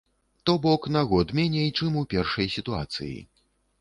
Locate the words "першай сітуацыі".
2.15-3.15